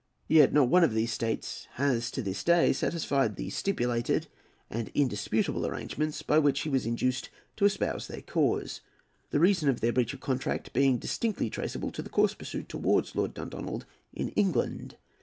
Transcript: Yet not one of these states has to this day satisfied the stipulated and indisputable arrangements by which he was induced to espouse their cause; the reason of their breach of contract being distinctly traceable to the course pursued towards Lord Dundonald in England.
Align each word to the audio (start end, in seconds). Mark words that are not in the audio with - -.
Yet 0.27 0.51
not 0.51 0.67
one 0.67 0.83
of 0.83 0.95
these 0.95 1.13
states 1.13 1.67
has 1.73 2.09
to 2.09 2.23
this 2.23 2.43
day 2.43 2.73
satisfied 2.73 3.35
the 3.35 3.51
stipulated 3.51 4.25
and 4.67 4.89
indisputable 4.95 5.63
arrangements 5.67 6.23
by 6.23 6.39
which 6.39 6.61
he 6.61 6.69
was 6.69 6.87
induced 6.87 7.29
to 7.57 7.65
espouse 7.65 8.07
their 8.07 8.23
cause; 8.23 8.81
the 9.29 9.39
reason 9.39 9.69
of 9.69 9.79
their 9.79 9.93
breach 9.93 10.15
of 10.15 10.19
contract 10.19 10.73
being 10.73 10.97
distinctly 10.97 11.51
traceable 11.51 11.91
to 11.91 12.01
the 12.01 12.09
course 12.09 12.33
pursued 12.33 12.67
towards 12.67 13.15
Lord 13.15 13.35
Dundonald 13.35 13.85
in 14.11 14.29
England. 14.29 14.97